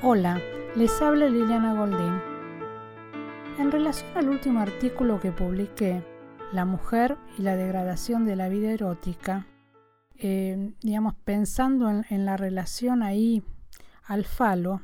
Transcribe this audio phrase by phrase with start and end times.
[0.00, 0.40] Hola,
[0.76, 2.20] les habla Liliana Goldín.
[3.58, 6.04] En relación al último artículo que publiqué,
[6.52, 9.48] La mujer y la degradación de la vida erótica,
[10.14, 13.42] eh, digamos, pensando en, la relación ahí
[14.04, 14.82] al falo,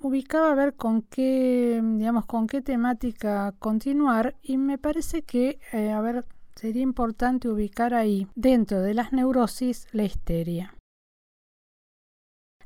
[0.00, 5.92] ubicaba a ver con qué, digamos, con qué temática continuar y me parece que, eh,
[5.92, 6.24] a ver,
[6.56, 10.74] sería importante ubicar ahí, dentro de las neurosis, la histeria.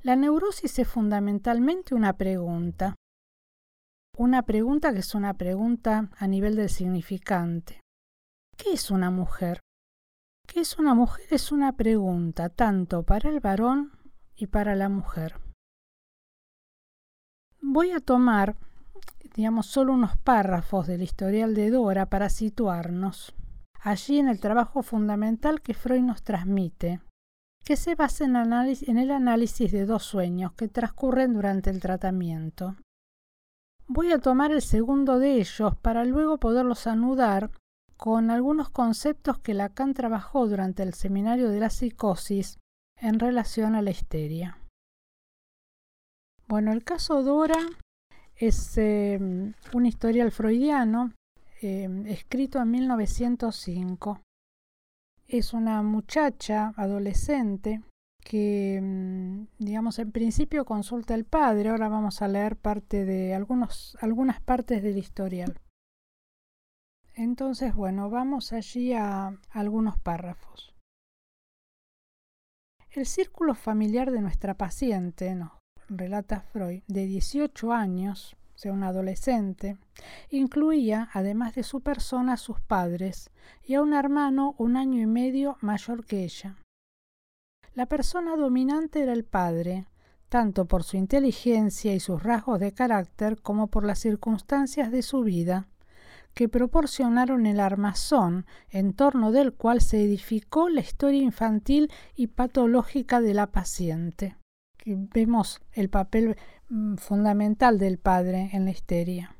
[0.04, 2.94] La neurosis es fundamentalmente una pregunta.
[4.18, 7.80] Una pregunta que es una pregunta a nivel del significante.
[8.54, 9.60] ¿Qué es una mujer?
[10.46, 11.24] ¿Qué es una mujer?
[11.30, 13.92] Es una pregunta tanto para el varón
[14.36, 15.40] y para la mujer.
[17.62, 18.58] Voy a tomar,
[19.34, 23.34] digamos, solo unos párrafos del historial de Dora para situarnos
[23.80, 27.00] allí en el trabajo fundamental que Freud nos transmite
[27.64, 32.76] que se basa en, el análisis de dos sueños que transcurren durante el tratamiento.
[33.86, 37.50] Voy a tomar el segundo de ellos para luego poderlos anudar
[37.96, 42.58] con algunos conceptos que Lacan trabajó durante el seminario de la psicosis
[43.00, 44.58] en relación a la histeria.
[46.46, 47.58] Bueno, el caso Dora
[48.36, 51.12] es em, un historial freudiano
[51.62, 54.20] em, escrito en 1905
[55.26, 57.82] es una muchacha adolescente
[58.24, 61.68] que, mm, digamos, en principio consulta al padre.
[61.68, 65.60] Ahora vamos a leer parte de algunos, algunas partes del historial.
[67.14, 70.74] Entonces, bueno, vamos allí a algunos párrafos.
[72.90, 75.52] El círculo familiar de nuestra paciente, nos
[75.88, 79.78] relata Freud, de 18 años, sea un adolescente,
[80.30, 83.30] incluía, además de su persona, a sus padres
[83.62, 86.56] y a un hermano un año y medio mayor que ella.
[87.74, 89.88] La persona dominante era el padre,
[90.28, 95.22] tanto por su inteligencia y sus rasgos de carácter como por las circunstancias de su
[95.22, 95.68] vida,
[96.34, 103.20] que proporcionaron el armazón en torno del cual se edificó la historia infantil y patológica
[103.20, 104.36] de la paciente.
[104.84, 106.36] Vemos el papel
[106.70, 109.36] Mm, fundamental del padre en la histeria.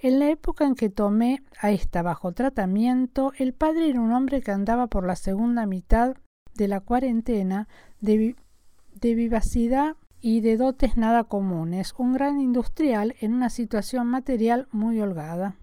[0.00, 4.40] En la época en que tomé a esta bajo tratamiento, el padre era un hombre
[4.40, 6.16] que andaba por la segunda mitad
[6.54, 7.68] de la cuarentena
[8.00, 8.34] de,
[8.94, 15.00] de vivacidad y de dotes nada comunes, un gran industrial en una situación material muy
[15.00, 15.58] holgada.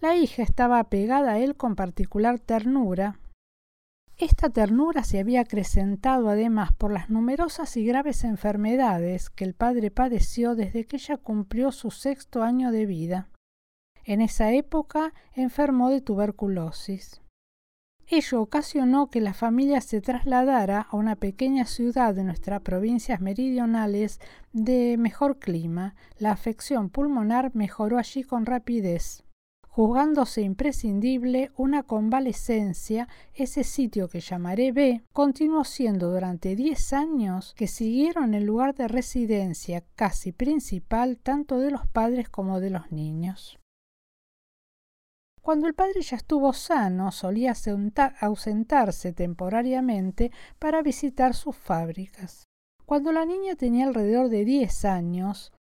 [0.00, 3.20] La hija estaba apegada a él con particular ternura,
[4.18, 9.92] esta ternura se había acrecentado además por las numerosas y graves enfermedades que el padre
[9.92, 13.28] padeció desde que ella cumplió su sexto año de vida.
[14.04, 17.22] En esa época enfermó de tuberculosis.
[18.08, 24.18] Ello ocasionó que la familia se trasladara a una pequeña ciudad de nuestras provincias meridionales
[24.52, 25.94] de mejor clima.
[26.18, 29.27] La afección pulmonar mejoró allí con rapidez
[29.78, 37.68] juzgándose imprescindible una convalescencia, ese sitio que llamaré B continuó siendo durante diez años que
[37.68, 43.60] siguieron el lugar de residencia casi principal tanto de los padres como de los niños.
[45.42, 47.54] Cuando el padre ya estuvo sano, solía
[48.20, 52.48] ausentarse temporariamente para visitar sus fábricas.
[52.84, 55.52] Cuando la niña tenía alrededor de diez años,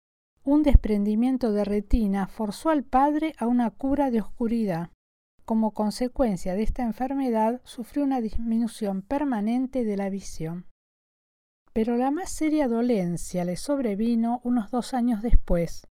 [0.47, 4.91] un desprendimiento de retina forzó al padre a una cura de oscuridad.
[5.45, 10.67] Como consecuencia de esta enfermedad sufrió una disminución permanente de la visión.
[11.73, 15.89] Pero la más seria dolencia le sobrevino unos dos años después.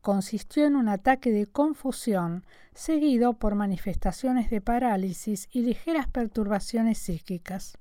[0.00, 7.76] Consistió en un ataque de confusión seguido por manifestaciones de parálisis y ligeras perturbaciones psíquicas.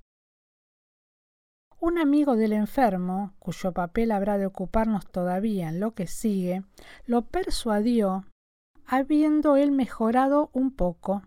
[1.82, 6.64] Un amigo del enfermo, cuyo papel habrá de ocuparnos todavía en lo que sigue,
[7.06, 8.26] lo persuadió,
[8.86, 11.24] habiendo él mejorado un poco,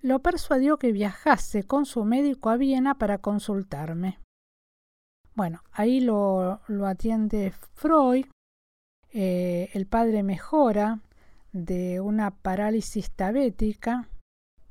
[0.00, 4.20] lo persuadió que viajase con su médico a Viena para consultarme.
[5.34, 8.26] Bueno, ahí lo, atiende Freud,
[9.12, 11.00] eh, el padre mejora
[11.52, 14.08] de una parálisis tabética,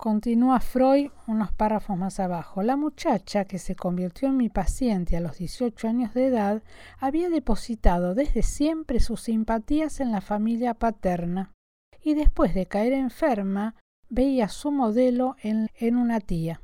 [0.04, 2.62] Continúa Freud unos párrafos más abajo.
[2.62, 6.62] La muchacha que se convirtió en mi paciente a los 18 años de edad
[7.00, 11.54] había depositado desde siempre sus simpatías en la familia paterna
[12.04, 13.76] y después de caer enferma
[14.10, 16.62] veía su modelo en, en una tía.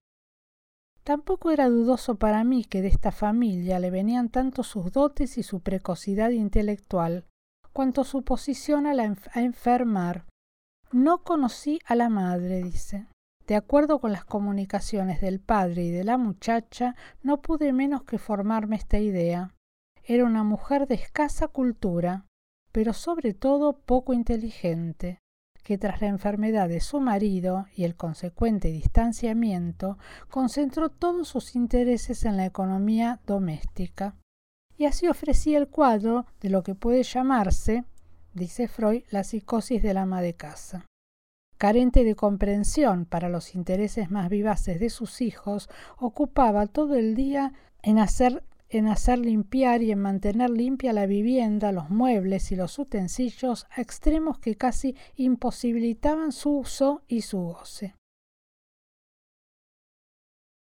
[1.05, 5.43] Tampoco era dudoso para mí que de esta familia le venían tanto sus dotes y
[5.43, 7.23] su precocidad intelectual,
[7.71, 10.25] cuanto su posición a, la a enfermar.
[10.91, 13.07] No conocí a la madre, dice.
[13.49, 18.19] De acuerdo con las comunicaciones del padre y de la muchacha, no pude menos que
[18.19, 19.55] formarme esta idea.
[20.03, 22.27] Era una mujer de escasa cultura,
[22.71, 25.17] pero sobre todo poco inteligente,
[25.63, 29.97] que tras la enfermedad de su marido y el consecuente distanciamiento,
[30.29, 34.15] concentró todos sus intereses en la economía doméstica.
[34.77, 37.83] Y así ofrecía el cuadro de lo que puede llamarse,
[38.31, 40.85] dice Freud, la psicosis del ama de casa.
[41.59, 47.51] Carente de comprensión para los intereses más vivaces de sus hijos, ocupaba todo el día
[47.83, 52.79] en hacer en hacer limpiar y en mantener limpia la vivienda, los muebles y los
[52.79, 57.95] utensilios a extremos que casi imposibilitaban su uso y su goce.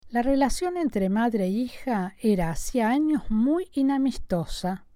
[0.08, 4.86] La relación entre madre e hija era hacía años muy inamistosa.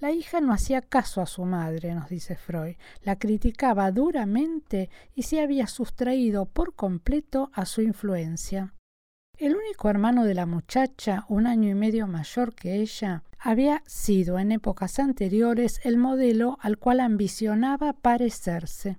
[0.00, 5.24] La hija no hacía caso a su madre, nos dice Freud, la criticaba duramente y
[5.24, 8.74] se había sustraído por completo a su influencia.
[9.36, 14.38] El único hermano de la muchacha, un año y medio mayor que ella, había sido
[14.38, 18.98] en épocas anteriores el modelo al cual ambicionaba parecerse.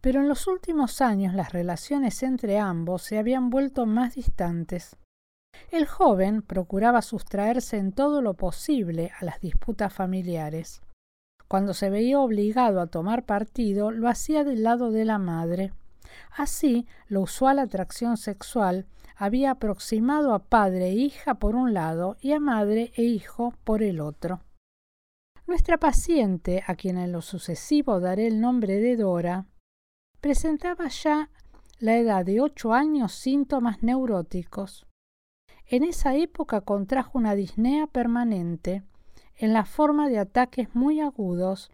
[0.00, 4.96] Pero en los últimos años las relaciones entre ambos se habían vuelto más distantes.
[5.70, 10.82] El joven procuraba sustraerse en todo lo posible a las disputas familiares.
[11.48, 15.72] Cuando se veía obligado a tomar partido, lo hacía del lado de la madre.
[16.36, 18.86] Así, la usual atracción sexual
[19.16, 23.82] había aproximado a padre e hija por un lado y a madre e hijo por
[23.82, 24.40] el otro.
[25.46, 29.46] Nuestra paciente, a quien en lo sucesivo daré el nombre de Dora,
[30.20, 31.30] presentaba ya
[31.78, 34.86] la edad de ocho años síntomas neuróticos.
[35.72, 38.82] En esa época contrajo una disnea permanente,
[39.36, 41.70] en la forma de ataques muy agudos,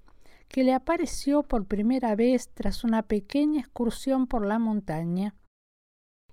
[0.46, 5.34] que le apareció por primera vez tras una pequeña excursión por la montaña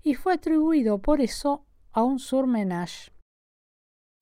[0.03, 3.12] y fue atribuido por eso a un surmenage.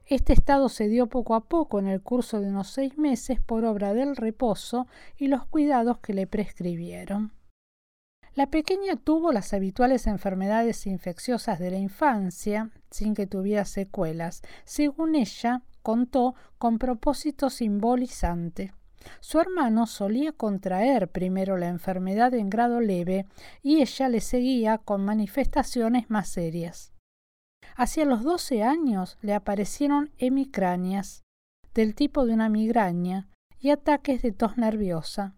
[0.05, 3.65] Este estado se dio poco a poco en el curso de unos seis meses por
[3.65, 4.87] obra del reposo
[5.17, 7.33] y los cuidados que le prescribieron.
[8.35, 15.15] La pequeña tuvo las habituales enfermedades infecciosas de la infancia, sin que tuviera secuelas, según
[15.15, 18.73] ella contó con propósito simbolizante.
[19.19, 23.27] Su hermano solía contraer primero la enfermedad en grado leve
[23.61, 26.93] y ella le seguía con manifestaciones más serias.
[27.75, 31.23] Hacia los doce años le aparecieron hemicráneas,
[31.73, 35.35] del tipo de una migraña, y ataques de tos nerviosa.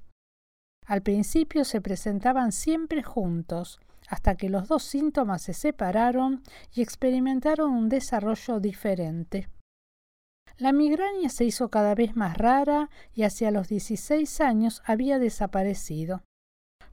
[0.86, 6.44] Al principio se presentaban siempre juntos, hasta que los dos síntomas se separaron
[6.74, 9.50] y experimentaron un desarrollo diferente.
[10.58, 16.24] La migraña se hizo cada vez más rara y hacia los 16 años había desaparecido.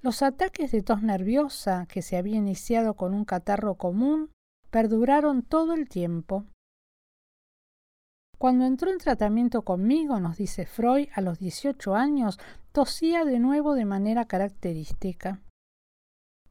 [0.00, 4.32] Los ataques de tos nerviosa, que se había iniciado con un catarro común,
[4.70, 6.46] perduraron todo el tiempo.
[8.36, 12.40] Cuando entró en tratamiento conmigo, nos dice Freud, a los 18 años,
[12.72, 15.40] tosía de nuevo de manera característica.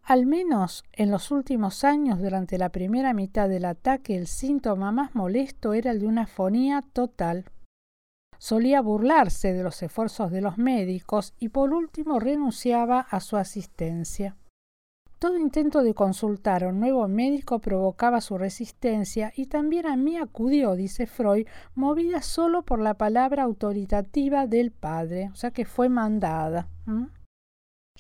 [0.04, 5.16] Al menos en los últimos años, durante la primera mitad del ataque, el síntoma más
[5.16, 7.46] molesto era el de una fonía total.
[8.38, 14.36] Solía burlarse de los esfuerzos de los médicos y por último renunciaba a su asistencia.
[15.22, 20.18] Todo intento de consultar a un nuevo médico provocaba su resistencia y también a mí
[20.18, 21.46] acudió, dice Freud,
[21.76, 26.70] movida solo por la palabra autoritativa del padre, o sea que fue mandada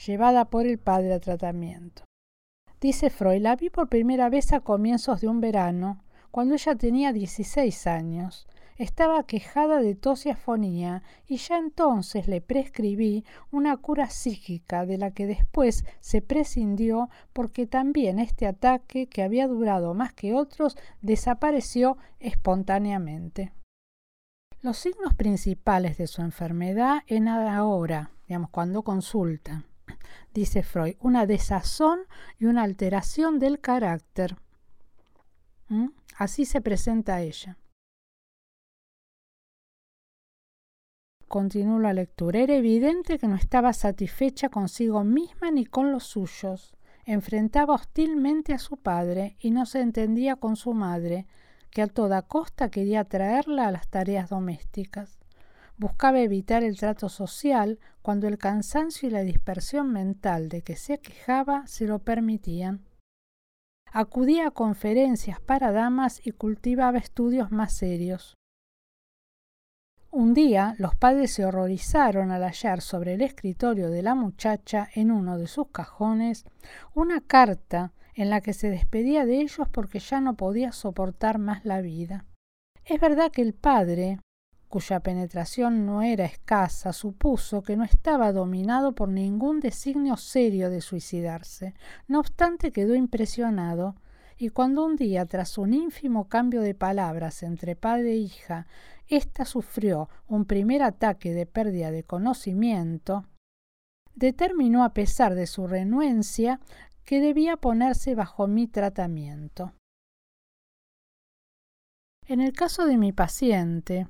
[0.03, 2.05] llevada por el padre a tratamiento.
[2.79, 7.13] Dice Freud, la vi por primera vez a comienzos de un verano, cuando ella tenía
[7.13, 8.47] 16 años.
[8.81, 10.31] Estaba quejada de tos y
[11.27, 17.67] y ya entonces le prescribí una cura psíquica de la que después se prescindió porque
[17.67, 23.53] también este ataque, que había durado más que otros, desapareció espontáneamente.
[24.63, 29.63] Los signos principales de su enfermedad en ahora, digamos, cuando consulta
[30.33, 31.99] dice Freud, una desazón
[32.39, 34.37] y una alteración del carácter.
[35.67, 35.89] ¿Mm?
[36.17, 37.59] Así se presenta ella.
[41.31, 42.39] Continuó la lectura.
[42.39, 46.75] Era evidente que no estaba satisfecha consigo misma ni con los suyos.
[47.05, 51.27] Enfrentaba hostilmente a su padre y no se entendía con su madre,
[51.69, 55.19] que a toda costa quería traerla a las tareas domésticas.
[55.77, 60.99] Buscaba evitar el trato social cuando el cansancio y la dispersión mental de que se
[60.99, 62.83] quejaba se lo permitían.
[63.85, 68.35] Acudía a conferencias para damas y cultivaba estudios más serios.
[70.13, 75.09] Un día los padres se horrorizaron al hallar sobre el escritorio de la muchacha en
[75.09, 76.43] uno de sus cajones
[76.93, 81.63] una carta en la que se despedía de ellos porque ya no podía soportar más
[81.63, 82.25] la vida.
[82.83, 84.19] Es verdad que el padre,
[84.67, 90.81] cuya penetración no era escasa, supuso que no estaba dominado por ningún designio serio de
[90.81, 91.73] suicidarse.
[92.09, 93.95] No obstante, quedó impresionado,
[94.41, 98.65] y cuando un día, tras un ínfimo cambio de palabras entre padre e hija,
[99.07, 103.23] ésta sufrió un primer ataque de pérdida de conocimiento,
[104.15, 106.59] determinó, a pesar de su renuencia,
[107.05, 109.73] que debía ponerse bajo mi tratamiento.
[112.25, 114.07] En el caso de mi paciente,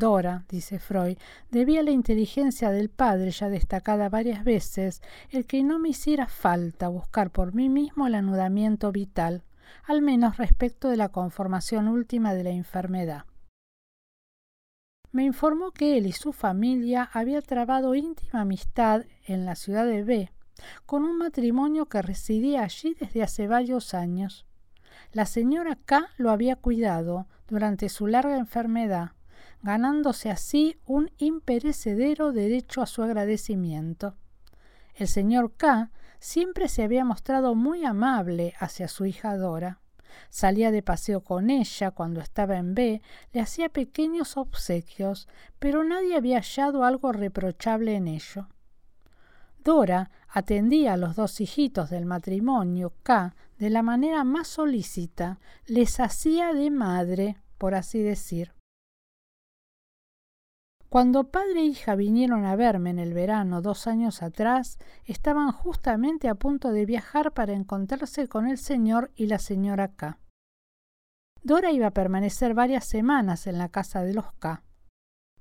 [0.00, 1.18] Dora, dice Freud,
[1.50, 6.88] debía la inteligencia del padre ya destacada varias veces el que no me hiciera falta
[6.88, 9.44] buscar por mí mismo el anudamiento vital,
[9.84, 13.26] al menos respecto de la conformación última de la enfermedad.
[15.12, 20.02] Me informó que él y su familia había trabado íntima amistad en la ciudad de
[20.02, 20.32] B,
[20.86, 24.46] con un matrimonio que residía allí desde hace varios años.
[25.12, 29.12] La señora K lo había cuidado durante su larga enfermedad,
[29.62, 34.16] ganándose así un imperecedero derecho a su agradecimiento.
[34.94, 39.80] El señor K siempre se había mostrado muy amable hacia su hija Dora.
[40.28, 43.00] Salía de paseo con ella cuando estaba en B,
[43.32, 48.48] le hacía pequeños obsequios, pero nadie había hallado algo reprochable en ello.
[49.62, 56.00] Dora atendía a los dos hijitos del matrimonio K de la manera más solícita, les
[56.00, 58.52] hacía de madre, por así decir.
[60.90, 66.28] Cuando padre e hija vinieron a verme en el verano dos años atrás, estaban justamente
[66.28, 70.18] a punto de viajar para encontrarse con el señor y la señora K.
[71.44, 74.64] Dora iba a permanecer varias semanas en la casa de los K,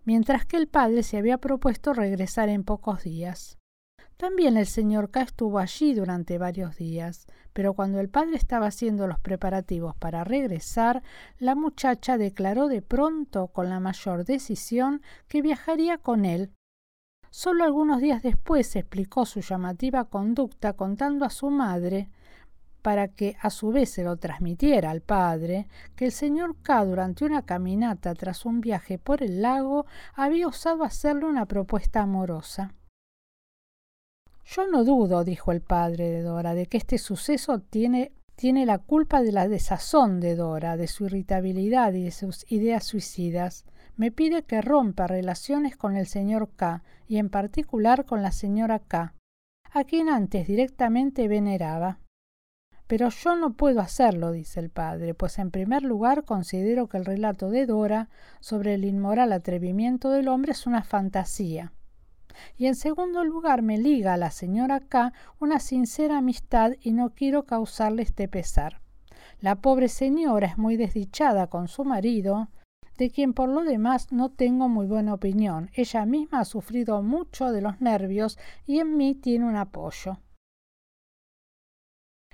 [0.05, 3.58] mientras que el padre se había propuesto regresar en pocos días.
[4.19, 9.07] También el señor K estuvo allí durante varios días, pero cuando el padre estaba haciendo
[9.07, 11.03] los preparativos para regresar,
[11.37, 16.51] la muchacha declaró de pronto con la mayor decisión que viajaría con él.
[17.29, 22.09] Solo algunos días después explicó su llamativa conducta contando a su madre,
[22.81, 27.23] para que a su vez se lo transmitiera al padre, que el señor K durante
[27.23, 32.73] una caminata tras un viaje por el lago había osado hacerle una propuesta amorosa.
[34.51, 38.79] Yo no dudo, dijo el padre de Dora, de que este suceso tiene, tiene la
[38.79, 43.65] culpa de la desazón de Dora, de su irritabilidad y de sus ideas suicidas.
[43.95, 48.79] Me pide que rompa relaciones con el señor K y en particular con la señora
[48.79, 49.13] K,
[49.71, 51.99] a quien antes directamente veneraba.
[52.87, 57.05] Pero yo no puedo hacerlo, dice el padre, pues en primer lugar considero que el
[57.05, 61.71] relato de Dora sobre el inmoral atrevimiento del hombre es una fantasía
[62.57, 67.11] y en segundo lugar me liga a la señora K una sincera amistad y no
[67.13, 68.81] quiero causarle este pesar.
[69.41, 72.49] La pobre señora es muy desdichada con su marido,
[72.97, 75.69] de quien por lo demás no tengo muy buena opinión.
[75.73, 80.19] Ella misma ha sufrido mucho de los nervios y en mí tiene un apoyo.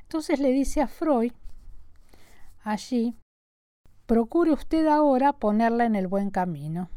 [0.02, 1.34] Entonces le dice a Freud,
[2.64, 3.16] allí,
[4.08, 6.90] procure usted ahora ponerla en el buen camino.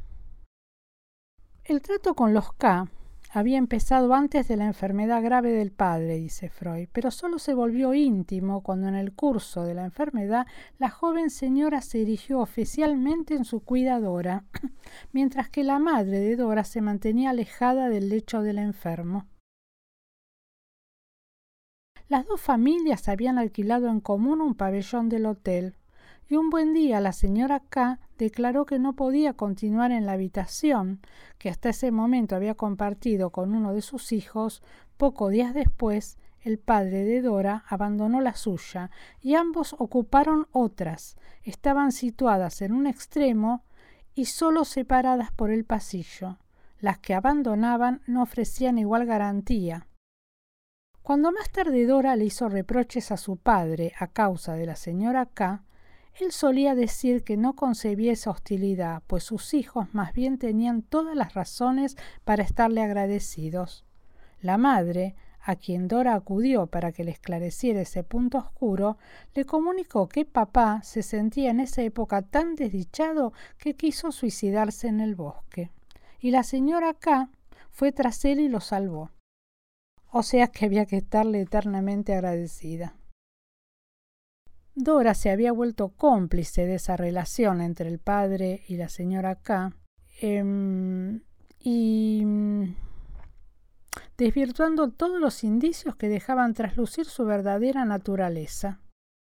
[1.69, 2.89] El trato con los K
[3.31, 7.93] había empezado antes de la enfermedad grave del padre, dice Freud, pero solo se volvió
[7.93, 10.47] íntimo cuando en el curso de la enfermedad
[10.79, 14.47] la joven señora se erigió oficialmente en su cuidadora,
[15.13, 19.27] mientras que la madre de Dora se mantenía alejada del lecho del enfermo.
[22.09, 25.77] Las dos familias habían alquilado en común un pabellón del hotel,
[26.29, 31.01] y un buen día la señora K declaró que no podía continuar en la habitación
[31.39, 34.63] que hasta ese momento había compartido con uno de sus hijos.
[34.99, 41.17] Pocos días después, el padre de Dora abandonó la suya y ambos ocuparon otras.
[41.45, 43.65] Estaban situadas en un extremo
[44.15, 46.39] y solo separadas por el pasillo.
[46.79, 49.87] Las que abandonaban no ofrecían igual garantía.
[51.03, 55.25] Cuando más tarde Dora le hizo reproches a su padre a causa de la señora
[55.25, 55.65] K,
[56.21, 61.17] él solía decir que no concebía esa hostilidad, pues sus hijos más bien tenían todas
[61.17, 63.85] las razones para estarle agradecidos.
[64.41, 68.99] La madre, a quien Dora acudió para que le esclareciera ese punto oscuro,
[69.35, 75.01] le comunicó que papá se sentía en esa época tan desdichado que quiso suicidarse en
[75.01, 75.71] el bosque.
[76.21, 77.31] Y la señora K
[77.71, 79.11] fue tras él y lo salvó.
[80.11, 82.95] O sea que había que estarle eternamente agradecida.
[84.81, 89.73] Dora se había vuelto cómplice de esa relación entre el padre y la señora K.
[90.21, 91.21] Em,
[91.59, 92.77] y mm,
[94.17, 98.79] desvirtuando todos los indicios que dejaban traslucir su verdadera naturaleza.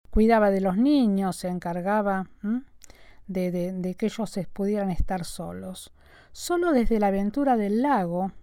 [0.10, 2.30] Cuidaba de los niños, se encargaba
[3.28, 5.94] de, que ellos pudieran estar solos.
[6.34, 8.34] Solo desde la aventura del lago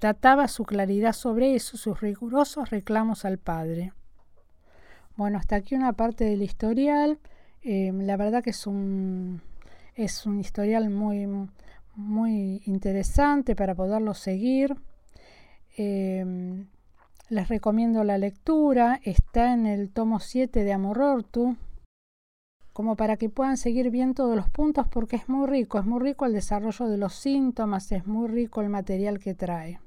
[0.00, 3.92] databa su claridad sobre eso, sus rigurosos reclamos al padre.
[5.18, 7.18] Bueno, hasta aquí una parte del historial.
[7.62, 9.42] Eh, la verdad que es un,
[9.96, 11.26] es un historial muy,
[11.96, 14.76] muy interesante para poderlo seguir.
[15.76, 16.64] Eh,
[17.30, 19.00] les recomiendo la lectura.
[19.02, 21.56] Está en el tomo 7 de Amorortu
[22.72, 25.98] como para que puedan seguir bien todos los puntos porque es muy rico, es muy
[25.98, 29.80] rico el desarrollo de los síntomas, es muy rico el material que trae.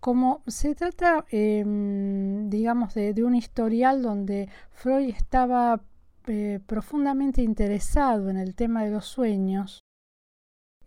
[0.00, 5.80] Como se trata, em, digamos, de, un historial donde Freud estaba
[6.26, 9.80] eh, profundamente interesado en el tema de los sueños,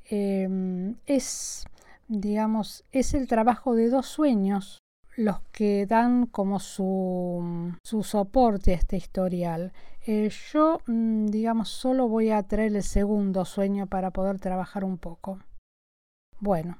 [0.05, 1.65] em, es,
[2.07, 4.77] digamos, es el trabajo de dos sueños
[5.17, 9.73] los que dan como su, su soporte a este historial.
[10.07, 14.97] Eh, yo, mm, digamos, solo voy a traer el segundo sueño para poder trabajar un
[14.97, 15.39] poco.
[16.39, 16.77] Bueno,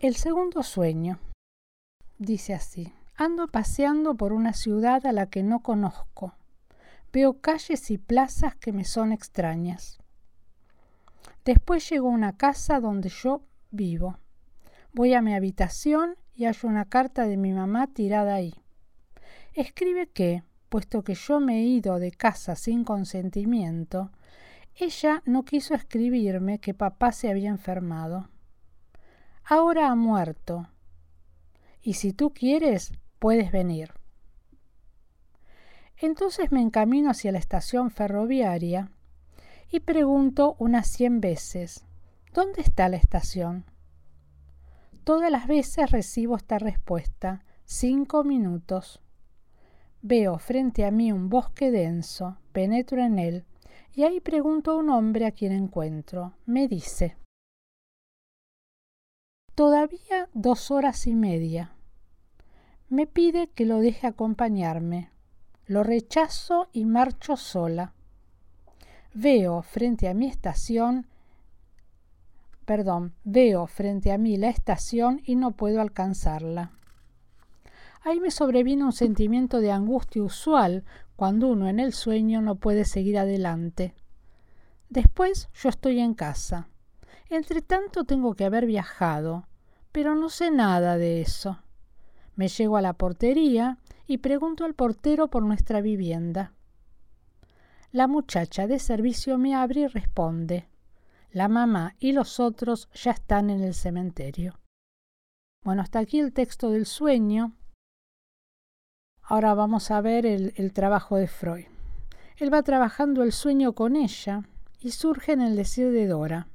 [0.00, 1.18] el segundo sueño
[2.18, 2.92] dice así.
[3.16, 6.34] Ando paseando por una ciudad a la que no conozco.
[7.12, 9.98] Veo calles y plazas que me son extrañas.
[11.44, 14.18] Después llego a una casa donde yo vivo.
[14.92, 18.54] Voy a mi habitación y hallo una carta de mi mamá tirada ahí.
[19.54, 24.10] Escribe que, puesto que yo me he ido de casa sin consentimiento,
[24.74, 28.28] ella no quiso escribirme que papá se había enfermado.
[29.44, 30.68] Ahora ha muerto.
[31.86, 33.92] Y si tú quieres, puedes venir.
[35.96, 38.90] Entonces me encamino hacia la estación ferroviaria
[39.70, 41.86] y pregunto unas cien veces,
[42.34, 43.66] ¿dónde está la estación?
[45.04, 49.00] Todas las veces recibo esta respuesta, cinco minutos.
[50.02, 53.44] Veo frente a mí un bosque denso, penetro en él,
[53.94, 56.34] y ahí pregunto a un hombre a quien encuentro.
[56.46, 57.16] Me dice,
[59.54, 61.75] Todavía dos horas y media.
[62.88, 65.10] Me pide que lo deje acompañarme.
[65.66, 67.92] Lo rechazo y marcho sola.
[69.14, 71.06] Veo frente a mi estación
[72.66, 76.72] Perdón, veo frente a mí la estación y no puedo alcanzarla.
[78.02, 82.84] Ahí me sobreviene un sentimiento de angustia usual cuando uno en el sueño no puede
[82.84, 83.94] seguir adelante.
[84.88, 86.68] Después yo estoy en casa.
[87.30, 89.46] Entre tanto tengo que haber viajado,
[89.92, 91.60] pero no sé nada de eso.
[92.36, 96.52] Me llego a la portería y pregunto al portero por nuestra vivienda.
[97.90, 100.68] La muchacha de servicio me abre y responde
[101.36, 104.58] la mamá y los otros ya están en el cementerio.
[105.62, 107.52] Bueno, hasta aquí el texto del sueño.
[109.20, 111.66] Ahora vamos a ver el, trabajo de Freud.
[112.38, 114.48] Él va trabajando el sueño con ella
[114.80, 116.48] y surge en el decir de Dora.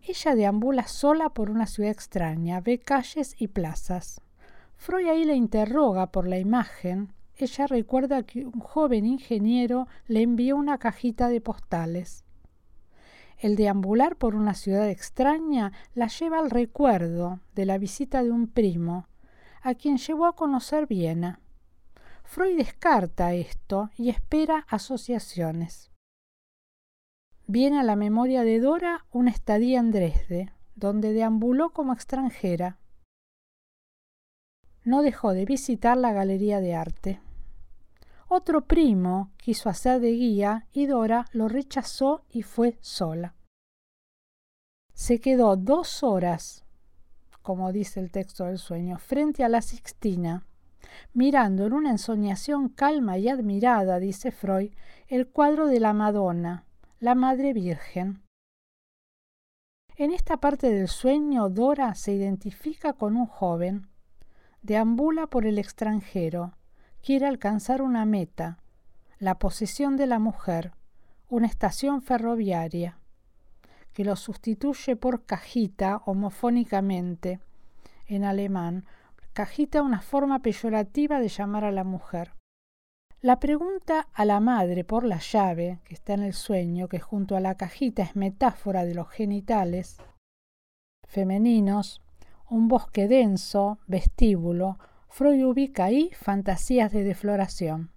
[0.00, 4.22] Ella deambula sola por una ciudad extraña, ve calles y plazas.
[4.80, 7.12] Freud ahí la interroga por la imagen.
[7.36, 12.24] Ella recuerda que un joven ingeniero le envió una cajita de postales.
[13.36, 18.46] El deambular por una ciudad extraña la lleva al recuerdo de la visita de un
[18.46, 19.06] primo,
[19.60, 21.40] a quien llevó a conocer Viena.
[22.24, 25.90] Freud descarta esto y espera asociaciones.
[27.46, 32.79] Viene a la memoria de Dora una estadía en Dresde, donde deambuló como extranjera.
[34.84, 37.20] No dejó de visitar la galería de arte.
[38.28, 43.34] Otro primo quiso hacer de guía y Dora lo rechazó y fue sola.
[44.94, 46.64] Se quedó dos horas,
[47.42, 50.46] como dice el texto del sueño, frente a la Sixtina,
[51.12, 54.70] mirando en una ensoñación calma y admirada, dice Freud,
[55.08, 56.66] el cuadro de la Madonna,
[57.00, 58.22] la Madre Virgen.
[59.96, 63.89] En esta parte del sueño, Dora se identifica con un joven,
[64.62, 66.54] deambula por el extranjero,
[67.02, 68.58] quiere alcanzar una meta,
[69.18, 70.72] la posesión de la mujer,
[71.28, 72.98] una estación ferroviaria,
[73.92, 77.40] que lo sustituye por cajita homofónicamente
[78.06, 78.84] en alemán.
[79.32, 82.32] Cajita una forma peyorativa de llamar a la mujer.
[83.20, 87.36] La pregunta a la madre por la llave, que está en el sueño, que junto
[87.36, 89.98] a la cajita es metáfora de los genitales
[91.06, 92.02] femeninos,
[92.50, 97.90] un bosque denso, vestíbulo, Freud ubica ahí fantasías de defloración.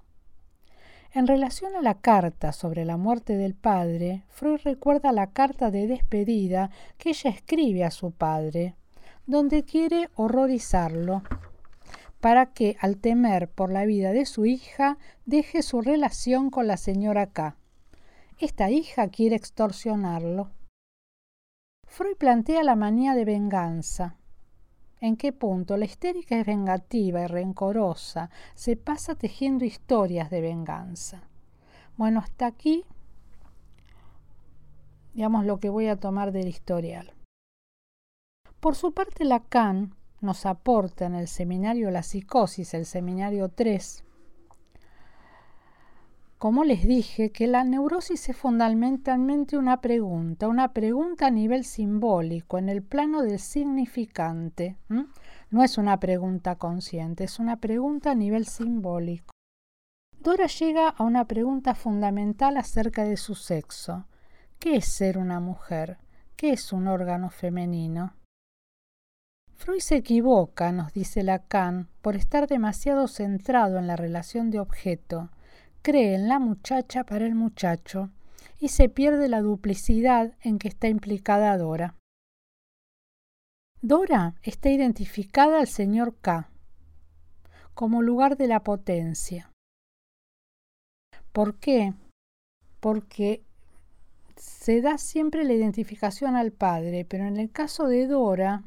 [1.11, 5.87] En relación a la carta sobre la muerte del padre, Freud recuerda la carta de
[5.87, 8.75] despedida que ella escribe a su padre,
[9.25, 11.23] donde quiere horrorizarlo,
[12.19, 16.77] para que, al temer por la vida de su hija, deje su relación con la
[16.77, 17.57] señora K.
[18.39, 20.51] Esta hija quiere extorsionarlo.
[21.85, 24.17] Freud plantea la manía de venganza.
[25.03, 28.29] ¿En qué punto la histérica es vengativa y rencorosa?
[28.55, 31.23] Se pasa tejiendo historias de venganza.
[31.97, 32.85] Bueno, hasta aquí,
[35.13, 37.11] digamos, lo que voy a tomar del historial.
[38.61, 44.05] Por su parte, Lacan nos aporta en el seminario La Psicosis, el seminario 3,
[46.43, 52.57] como les dije, que la neurosis es fundamentalmente una pregunta, una pregunta a nivel simbólico,
[52.57, 54.75] en el plano del significante.
[54.89, 59.31] No es una pregunta consciente, es una pregunta a nivel simbólico.
[60.19, 64.05] Dora llega a una pregunta fundamental acerca de su sexo.
[64.59, 65.97] ¿Qué es ser una mujer?
[66.35, 68.17] ¿Qué es un órgano femenino?
[69.53, 75.29] Freud se equivoca, nos dice Lacan, por estar demasiado centrado en la relación de objeto
[75.83, 78.09] cree en la muchacha para el muchacho
[78.59, 81.95] y se pierde la duplicidad en que está implicada Dora.
[83.81, 86.49] Dora está identificada al señor K
[87.73, 89.51] como lugar de la potencia.
[91.33, 91.93] ¿Por qué?
[92.79, 93.43] Porque
[94.37, 98.63] se da siempre la identificación al padre, pero en el caso de Dora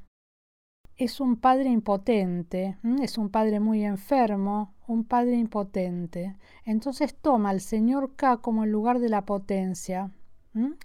[0.97, 6.37] es un padre impotente, es un padre muy enfermo, un padre impotente.
[6.65, 10.11] Entonces toma al señor K como el lugar de la potencia,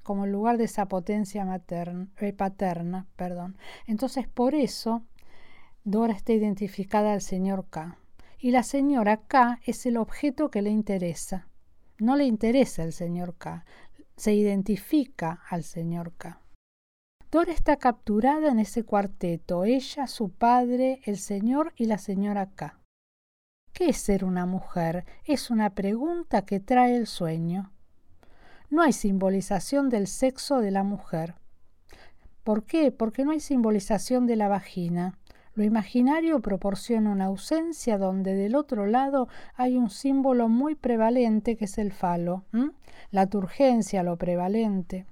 [0.04, 3.08] como el lugar de esa potencia materna, eh, paterna.
[3.16, 3.58] Perdón.
[3.88, 5.04] Entonces por eso
[5.84, 7.98] Dora está identificada al señor K.
[8.38, 11.48] Y la señora K es el objeto que le interesa.
[12.00, 13.66] No le interesa el señor K,
[14.18, 16.42] se identifica al señor K.
[17.32, 22.81] Dora está capturada en ese cuarteto, ella, su padre, el señor y la señora K.
[23.82, 25.06] ¿Qué es ser una mujer?
[25.26, 27.72] Es una pregunta que trae el sueño.
[28.70, 31.34] No hay simbolización del sexo de la mujer.
[32.44, 32.91] ¿Por qué?
[32.91, 35.17] Porque no hay simbolización de la vagina.
[35.56, 41.65] Lo imaginario proporciona una ausencia donde del otro lado hay un símbolo muy prevalente que
[41.65, 42.46] es el falo,
[43.10, 45.08] la turgencia, lo prevalente.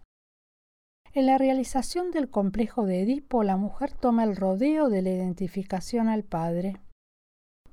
[1.13, 6.07] En la realización del complejo de Edipo, la mujer toma el rodeo de la identificación
[6.07, 6.77] al padre.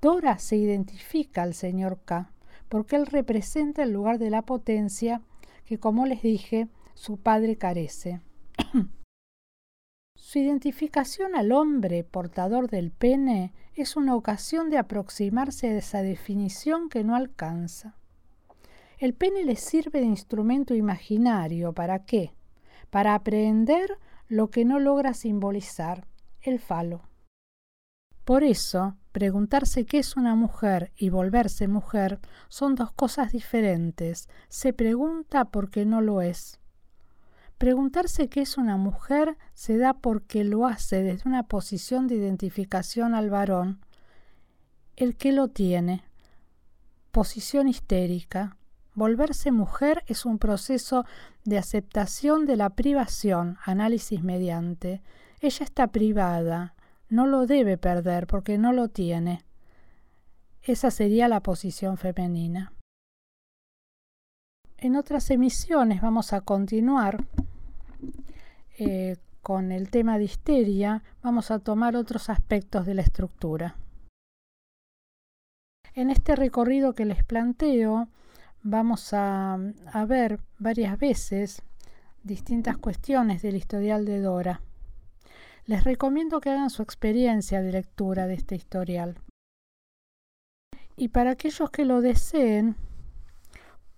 [0.07, 2.31] Dora se identifica al señor K,
[2.69, 5.21] porque él representa el lugar de la potencia
[5.65, 8.21] que, como les dije, su padre carece.
[10.15, 16.89] su identificación al hombre portador del pene es una ocasión de aproximarse a esa definición
[16.89, 17.97] que no alcanza.
[18.99, 21.73] El pene le sirve de instrumento imaginario.
[21.73, 22.37] ¿Para qué?
[22.91, 26.07] para aprender lo que no logra simbolizar,
[26.41, 27.03] el falo.
[28.25, 34.29] Por eso, preguntarse qué es una mujer y volverse mujer son dos cosas diferentes.
[34.51, 36.61] Se pregunta porque no lo es.
[37.57, 43.15] Preguntarse qué es una mujer se da porque lo hace desde una posición de identificación
[43.15, 43.81] al varón,
[44.97, 46.05] el que lo tiene.
[47.11, 48.59] Posición histérica.
[48.93, 51.07] Volverse mujer es un proceso
[51.43, 55.01] de aceptación de la privación, análisis mediante.
[55.41, 56.76] Ella está privada,
[57.09, 59.45] no lo debe perder porque no lo tiene.
[60.63, 62.73] Esa sería la posición femenina.
[64.79, 67.25] En otras emisiones vamos a continuar
[68.79, 73.77] eh, con el tema de histeria, vamos a tomar otros aspectos de la estructura.
[75.95, 78.09] En este recorrido que les planteo,
[78.63, 79.57] vamos a,
[80.07, 81.63] ver varias veces
[82.23, 84.61] distintas cuestiones del historial de Dora.
[85.67, 89.19] Les recomiendo que hagan su experiencia de lectura de este historial.
[90.97, 92.77] Y para aquellos que lo deseen,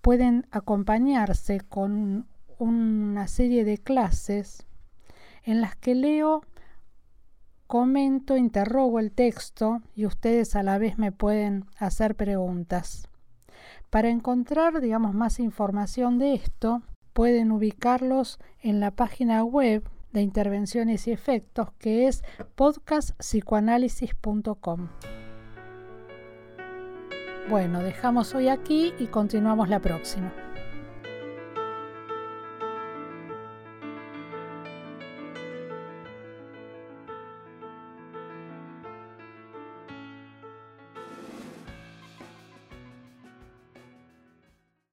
[0.01, 2.27] pueden acompañarse con
[2.57, 4.65] una serie de clases
[5.43, 6.41] en las que leo,
[7.67, 13.07] comento, interrogo el texto y ustedes a la vez me pueden hacer preguntas.
[13.91, 16.81] Para encontrar, digamos, más información de esto,
[17.13, 22.23] pueden ubicarlos en la página web de intervenciones y efectos que es
[22.55, 24.89] podcastpsicoanálisis.com.
[27.49, 30.31] Bueno, dejamos hoy aquí y continuamos la próxima.